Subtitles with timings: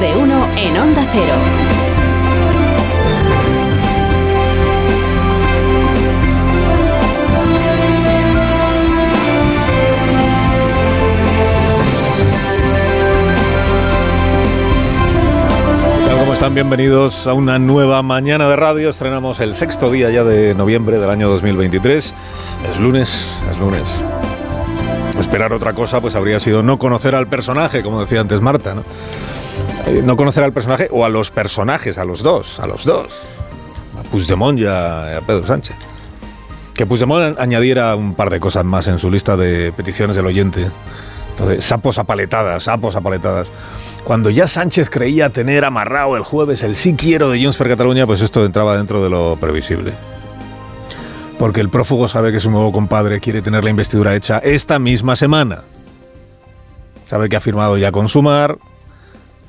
[0.00, 1.34] De uno en Onda Cero.
[16.18, 16.54] ¿Cómo están?
[16.54, 18.88] Bienvenidos a una nueva mañana de radio.
[18.88, 22.14] Estrenamos el sexto día ya de noviembre del año 2023.
[22.70, 23.90] Es lunes, es lunes.
[25.18, 28.84] Esperar otra cosa pues habría sido no conocer al personaje, como decía antes Marta, ¿no?
[29.86, 33.22] Eh, no conocer al personaje o a los personajes, a los dos, a los dos.
[33.98, 35.76] A Puigdemont y a, Pedro Sánchez.
[36.74, 40.66] Que Puigdemont añadiera un par de cosas más en su lista de peticiones del oyente.
[41.30, 43.50] Entonces, sapos apaletadas, sapos apaletadas.
[44.04, 48.06] Cuando ya Sánchez creía tener amarrado el jueves el sí quiero de Junts per Cataluña,
[48.06, 49.92] pues esto entraba dentro de lo previsible.
[51.38, 55.16] Porque el prófugo sabe que su nuevo compadre quiere tener la investidura hecha esta misma
[55.16, 55.62] semana.
[57.06, 58.58] Sabe que ha firmado ya con Sumar,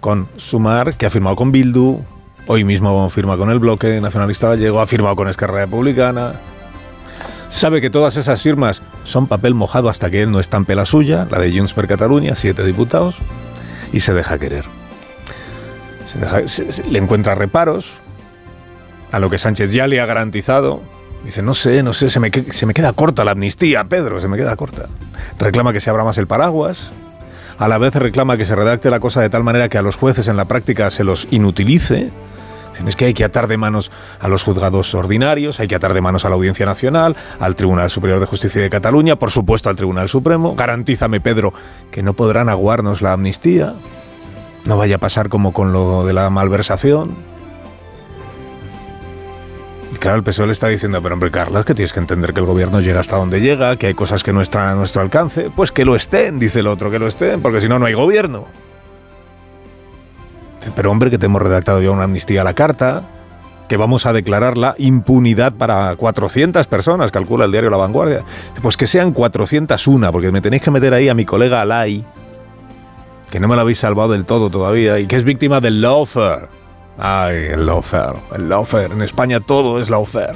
[0.00, 2.00] con Sumar, que ha firmado con Bildu,
[2.46, 6.34] hoy mismo firma con el bloque nacionalista gallego, ha firmado con Esquerra Republicana.
[7.48, 11.26] Sabe que todas esas firmas son papel mojado hasta que él no estampe la suya,
[11.30, 13.16] la de Junts per Cataluña, siete diputados
[13.92, 14.64] y se deja querer.
[16.04, 17.92] Se se- le encuentra reparos
[19.12, 20.80] a lo que Sánchez ya le ha garantizado.
[21.24, 24.28] Dice, no sé, no sé, se me, se me queda corta la amnistía, Pedro, se
[24.28, 24.86] me queda corta.
[25.38, 26.92] Reclama que se abra más el paraguas.
[27.60, 29.96] A la vez reclama que se redacte la cosa de tal manera que a los
[29.96, 32.10] jueces en la práctica se los inutilice.
[32.86, 36.00] Es que hay que atar de manos a los juzgados ordinarios, hay que atar de
[36.00, 39.76] manos a la Audiencia Nacional, al Tribunal Superior de Justicia de Cataluña, por supuesto al
[39.76, 40.54] Tribunal Supremo.
[40.56, 41.52] Garantízame, Pedro,
[41.90, 43.74] que no podrán aguarnos la amnistía.
[44.64, 47.14] No vaya a pasar como con lo de la malversación.
[50.00, 52.46] Claro, el PSOE le está diciendo, pero hombre, Carlos, que tienes que entender que el
[52.46, 55.50] gobierno llega hasta donde llega, que hay cosas que no están a nuestro alcance.
[55.54, 57.92] Pues que lo estén, dice el otro, que lo estén, porque si no, no hay
[57.92, 58.46] gobierno.
[60.74, 63.02] Pero hombre, que te hemos redactado ya una amnistía a la carta,
[63.68, 68.24] que vamos a declarar la impunidad para 400 personas, calcula el diario La Vanguardia.
[68.62, 72.06] Pues que sean 401, porque me tenéis que meter ahí a mi colega Alay,
[73.30, 76.59] que no me lo habéis salvado del todo todavía, y que es víctima del lawfare.
[77.02, 78.92] Ay, el lawfare, el lawfare.
[78.92, 80.34] En España todo es lawfare,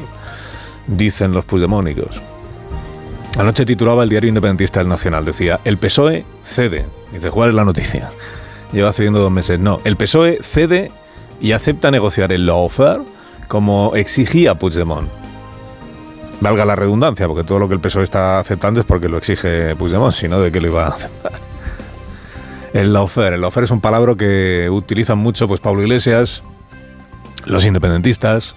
[0.87, 2.23] dicen los puigdemónicos.
[3.39, 6.87] Anoche titulaba el diario independentista El Nacional, decía, el PSOE cede.
[7.13, 8.09] Dice, ¿cuál es la noticia?
[8.73, 9.59] Lleva cediendo dos meses.
[9.59, 10.91] No, el PSOE cede
[11.39, 13.03] y acepta negociar el lawfare
[13.47, 15.11] como exigía Puigdemont.
[16.41, 19.77] Valga la redundancia, porque todo lo que el PSOE está aceptando es porque lo exige
[19.77, 21.33] Puigdemont, si no, ¿de qué lo iba a aceptar?
[22.73, 23.35] El lawfare.
[23.35, 26.43] El lawfare es un palabra que utilizan mucho pues Pablo Iglesias,
[27.47, 28.55] los independentistas,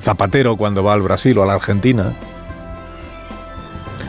[0.00, 2.12] Zapatero cuando va al Brasil o a la Argentina.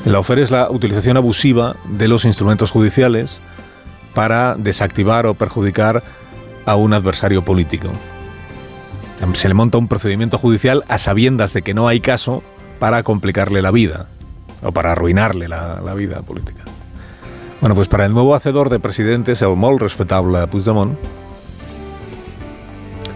[0.06, 3.38] El lawfare es la utilización abusiva de los instrumentos judiciales
[4.14, 6.04] para desactivar o perjudicar
[6.66, 7.90] a un adversario político.
[9.34, 12.44] Se le monta un procedimiento judicial a sabiendas de que no hay caso
[12.80, 14.08] para complicarle la vida
[14.62, 16.64] o para arruinarle la, la vida política.
[17.62, 20.98] Bueno, pues para el nuevo hacedor de presidentes, el molt respetable Puigdemont,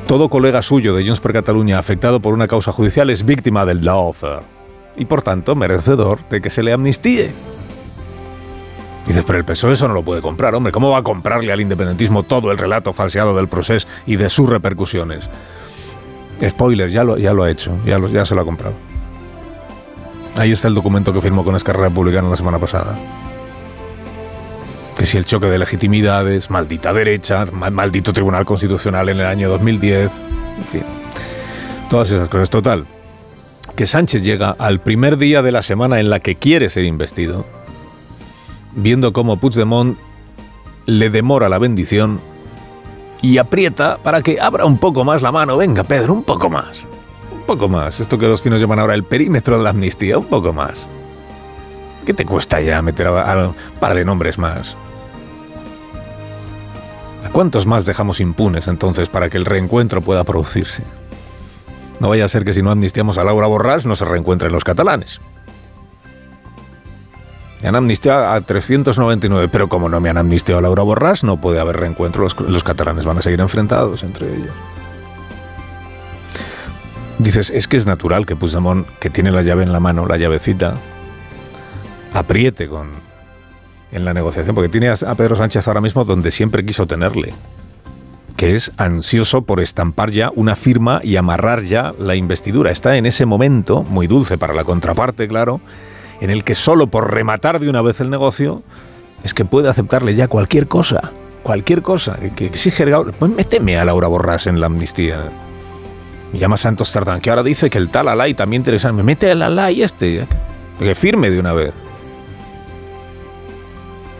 [0.09, 3.86] todo colega suyo de Junts per Cataluña afectado por una causa judicial es víctima del
[3.86, 4.42] lawfare
[4.97, 7.31] y por tanto merecedor de que se le amnistíe.
[9.06, 10.72] Dices, pero el PSOE eso no lo puede comprar, hombre.
[10.72, 14.50] ¿Cómo va a comprarle al independentismo todo el relato falseado del proceso y de sus
[14.50, 15.30] repercusiones?
[16.44, 18.74] Spoiler, ya lo, ya lo ha hecho, ya, ya se lo ha comprado.
[20.38, 22.98] Ahí está el documento que firmó con Esquerra Republicana la semana pasada.
[25.00, 29.50] Que si el choque de legitimidades, maldita derecha, ma- maldito Tribunal Constitucional en el año
[29.50, 30.12] 2010,
[30.60, 30.84] en fin.
[31.90, 32.50] Todas esas cosas.
[32.50, 32.86] Total,
[33.78, 37.46] que Sánchez llega al primer día de la semana en la que quiere ser investido,
[38.76, 39.98] viendo cómo Puigdemont
[40.86, 42.20] le demora la bendición
[43.22, 45.56] y aprieta para que abra un poco más la mano.
[45.56, 46.81] Venga, Pedro, un poco más.
[47.31, 48.02] Un poco más.
[48.02, 50.86] Esto que los finos llaman ahora el perímetro de la amnistía, un poco más.
[52.06, 54.76] ¿Qué te cuesta ya meter a un par de nombres más?
[57.29, 60.81] ¿A cuántos más dejamos impunes entonces para que el reencuentro pueda producirse?
[62.00, 64.63] No vaya a ser que si no amnistiamos a Laura Borràs no se reencuentren los
[64.63, 65.21] catalanes.
[67.62, 71.39] Me han amnistiado a 399, pero como no me han amnistiado a Laura Borràs, no
[71.39, 72.24] puede haber reencuentro.
[72.24, 74.56] Los, los catalanes van a seguir enfrentados entre ellos.
[77.19, 80.18] Dices, es que es natural que Puigdemont, que tiene la llave en la mano, la
[80.18, 80.74] llavecita,
[82.12, 83.07] apriete con,
[83.91, 87.33] en la negociación, porque tiene a Pedro Sánchez ahora mismo donde siempre quiso tenerle,
[88.38, 92.71] que es ansioso por estampar ya una firma y amarrar ya la investidura.
[92.71, 95.59] Está en ese momento, muy dulce para la contraparte, claro,
[96.21, 98.62] en el que solo por rematar de una vez el negocio
[99.24, 101.12] es que puede aceptarle ya cualquier cosa.
[101.44, 102.85] cualquier cosa que exige,
[103.18, 105.30] pues méteme a Laura Borrás en la amnistía.
[106.31, 108.92] Me llama Santos Tardán, que ahora dice que el tal Alay también interesa.
[108.92, 110.27] Me mete el Alay este,
[110.77, 111.74] que firme de una vez.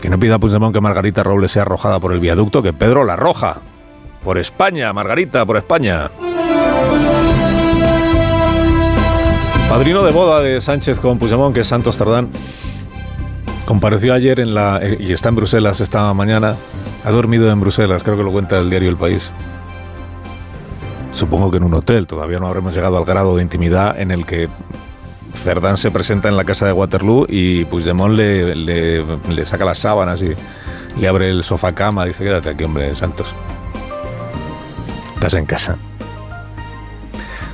[0.00, 3.04] Que no pida a Puigdemont que Margarita Robles sea arrojada por el viaducto, que Pedro
[3.04, 3.60] la arroja.
[4.24, 6.10] Por España, Margarita, por España.
[9.68, 12.28] Padrino de boda de Sánchez con Puigdemont, que es Santos Tardán,
[13.66, 16.56] compareció ayer en la y está en Bruselas esta mañana.
[17.04, 19.30] Ha dormido en Bruselas, creo que lo cuenta el diario El País.
[21.12, 22.06] Supongo que en un hotel.
[22.06, 24.48] Todavía no habremos llegado al grado de intimidad en el que
[25.34, 30.22] Cerdán se presenta en la casa de Waterloo y Puigdemont le, le, saca las sábanas
[30.22, 30.34] y
[31.00, 32.04] le abre el sofá cama.
[32.04, 33.28] Dice, quédate aquí, hombre, Santos.
[35.14, 35.76] Estás en casa.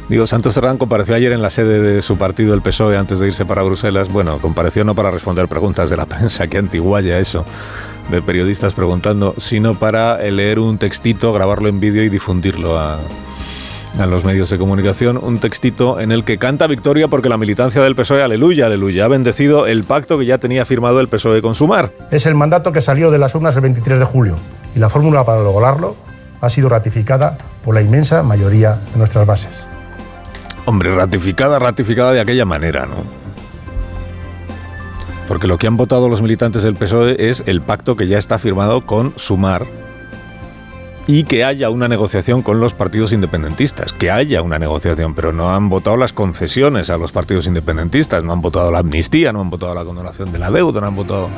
[0.09, 3.27] Digo, Santos Cerdán compareció ayer en la sede de su partido, el PSOE, antes de
[3.27, 4.09] irse para Bruselas.
[4.09, 7.45] Bueno, compareció no para responder preguntas de la prensa, que antiguaya eso,
[8.11, 13.01] de periodistas preguntando, sino para leer un textito, grabarlo en vídeo y difundirlo a,
[13.99, 17.83] a los medios de comunicación un textito en el que canta victoria porque la militancia
[17.83, 21.55] del PSOE, aleluya, aleluya, ha bendecido el pacto que ya tenía firmado el PSOE con
[21.55, 21.93] Sumar.
[22.11, 24.37] Es el mandato que salió de las urnas el 23 de julio
[24.75, 25.97] y la fórmula para lograrlo
[26.41, 29.67] ha sido ratificada por la inmensa mayoría de nuestras bases.
[30.67, 32.97] Hombre, ratificada, ratificada de aquella manera, ¿no?
[35.29, 38.39] Porque lo que han votado los militantes del PSOE es el pacto que ya está
[38.39, 39.67] firmado con Sumar
[41.07, 45.55] y que haya una negociación con los partidos independentistas, que haya una negociación, pero no
[45.55, 49.51] han votado las concesiones a los partidos independentistas, no han votado la amnistía, no han
[49.51, 51.29] votado la condonación de la deuda, no han votado...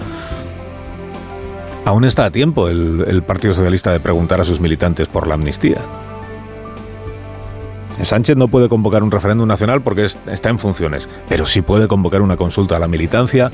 [1.84, 5.78] Aún está a tiempo el, Partido Socialista de preguntar a sus militantes por la amnistía.
[8.02, 12.22] Sánchez no puede convocar un referéndum nacional porque está en funciones, pero sí puede convocar
[12.22, 13.50] una consulta a la militancia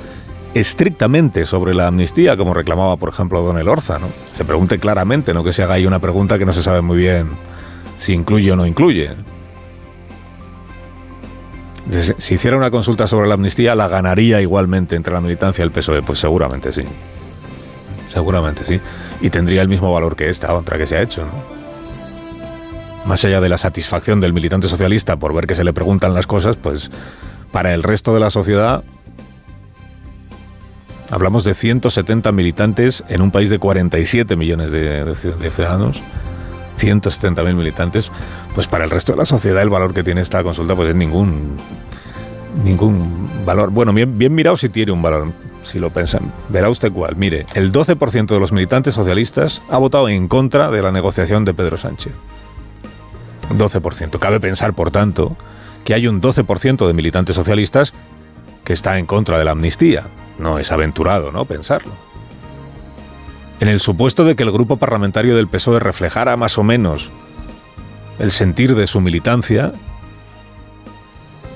[0.55, 3.99] estrictamente sobre la amnistía, como reclamaba, por ejemplo, Don Elorza.
[3.99, 4.09] ¿no?
[4.37, 6.97] Se pregunte claramente, no que se haga ahí una pregunta que no se sabe muy
[6.97, 7.31] bien
[7.97, 9.11] si incluye o no incluye.
[12.19, 15.71] Si hiciera una consulta sobre la amnistía, ¿la ganaría igualmente entre la militancia y el
[15.71, 16.03] PSOE?
[16.03, 16.83] Pues seguramente sí.
[18.09, 18.81] Seguramente sí.
[19.21, 21.33] Y tendría el mismo valor que esta otra que se ha hecho, ¿no?
[23.05, 26.27] Más allá de la satisfacción del militante socialista por ver que se le preguntan las
[26.27, 26.91] cosas, pues
[27.53, 28.83] para el resto de la sociedad
[31.15, 35.15] Hablamos de 170 militantes en un país de 47 millones de,
[35.53, 36.03] ciudadanos.
[36.77, 38.11] 170.000 militantes,
[38.53, 40.97] pues para el resto de la sociedad el valor que tiene esta consulta pues es
[40.97, 41.57] ningún
[42.65, 43.71] ningún valor.
[43.71, 45.31] Bueno, bien, bien mirado si tiene un valor,
[45.63, 46.33] si lo pensan.
[46.49, 47.15] Verá usted cuál.
[47.15, 51.55] Mire, el 12% de los militantes socialistas ha votado en contra de la negociación de
[51.55, 52.13] Pedro Sánchez.
[53.57, 54.19] 12%.
[54.19, 55.37] Cabe pensar, por tanto,
[55.85, 57.95] que hay un 12% de militantes socialistas
[58.65, 60.09] que está en contra de la amnistía.
[60.39, 61.45] No es aventurado, ¿no?
[61.45, 61.93] Pensarlo.
[63.61, 67.11] En el supuesto de que el grupo parlamentario del PSOE reflejara más o menos
[68.19, 69.73] el sentir de su militancia,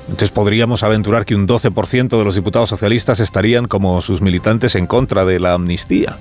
[0.09, 4.87] entonces podríamos aventurar que un 12% de los diputados socialistas estarían como sus militantes en
[4.87, 6.17] contra de la amnistía.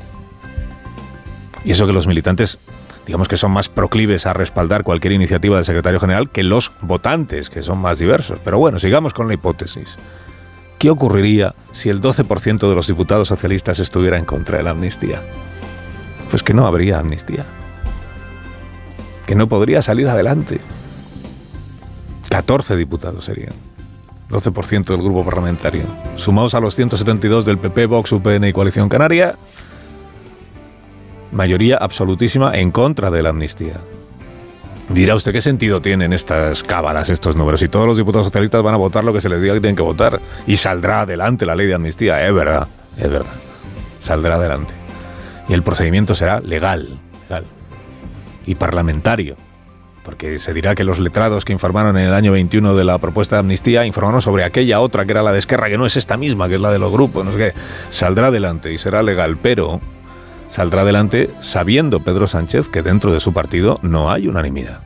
[1.64, 2.60] Y eso que los militantes,
[3.06, 7.50] digamos que son más proclives a respaldar cualquier iniciativa del secretario general que los votantes,
[7.50, 8.40] que son más diversos.
[8.44, 9.98] Pero bueno, sigamos con la hipótesis.
[10.78, 15.24] ¿Qué ocurriría si el 12% de los diputados socialistas estuviera en contra de la amnistía?
[16.30, 17.46] Pues que no habría amnistía.
[19.26, 20.60] Que no podría salir adelante.
[22.30, 23.54] 14 diputados serían.
[24.30, 25.84] 12% del grupo parlamentario.
[26.16, 29.36] Sumados a los 172 del PP, Vox, UPN y Coalición Canaria,
[31.32, 33.82] mayoría absolutísima en contra de la amnistía.
[34.90, 37.62] Dirá usted qué sentido tienen estas cábalas, estos números.
[37.62, 39.76] Y todos los diputados socialistas van a votar lo que se les diga que tienen
[39.76, 40.22] que votar.
[40.46, 42.26] Y saldrá adelante la ley de amnistía.
[42.26, 42.68] Es verdad,
[42.98, 43.34] es verdad.
[44.00, 44.74] Saldrá adelante.
[45.50, 47.46] Y el procedimiento será legal, legal.
[48.46, 49.36] Y parlamentario.
[50.06, 53.36] Porque se dirá que los letrados que informaron en el año 21 de la propuesta
[53.36, 56.16] de amnistía informaron sobre aquella otra que era la de Esquerra, que no es esta
[56.16, 57.54] misma, que es la de los grupos, no sé qué.
[57.90, 59.82] Saldrá adelante y será legal, pero
[60.48, 64.82] saldrá adelante sabiendo Pedro Sánchez que dentro de su partido no hay unanimidad.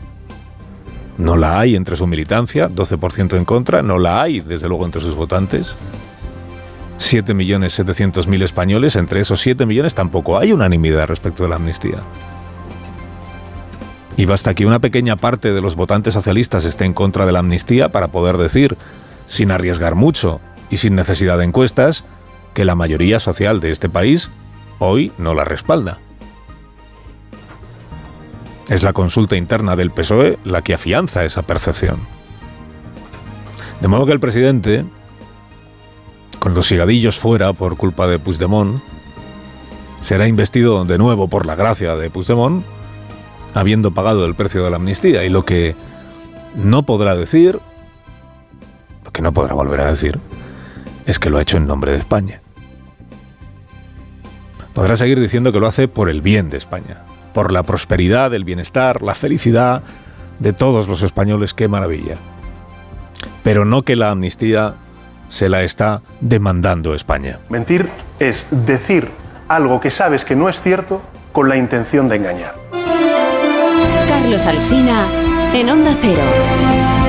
[1.18, 5.02] No la hay entre su militancia, 12% en contra, no la hay desde luego entre
[5.02, 5.76] sus votantes.
[6.98, 12.00] 7.700.000 españoles, entre esos 7 millones tampoco hay unanimidad respecto de la amnistía.
[14.18, 17.40] Y basta que una pequeña parte de los votantes socialistas esté en contra de la
[17.40, 18.78] amnistía para poder decir,
[19.26, 22.04] sin arriesgar mucho y sin necesidad de encuestas,
[22.54, 24.30] que la mayoría social de este país
[24.82, 26.00] hoy no la respalda.
[28.68, 32.00] Es la consulta interna del PSOE la que afianza esa percepción.
[33.80, 34.86] De modo que el presidente,
[36.40, 38.82] con los sigadillos fuera por culpa de Puigdemont,
[40.02, 42.66] será investido de nuevo por la gracia de Puigdemont,
[43.54, 45.24] habiendo pagado el precio de la amnistía.
[45.24, 45.76] Y lo que
[46.56, 47.60] no podrá decir,
[49.06, 50.20] lo que no podrá volver a decir,
[51.06, 52.41] es que lo ha hecho en nombre de España.
[54.74, 58.46] Podrá seguir diciendo que lo hace por el bien de España, por la prosperidad, el
[58.46, 59.84] bienestar, la felicidad
[60.40, 62.16] de todos los españoles, qué maravilla.
[63.44, 64.76] Pero no que la amnistía
[65.30, 67.40] se la está demandando España.
[67.50, 69.10] Mentir es decir
[69.48, 71.02] algo que sabes que no es cierto
[71.32, 72.56] con la intención de engañar.
[74.08, 75.08] Carlos Alsina
[75.54, 77.01] en Onda Cero.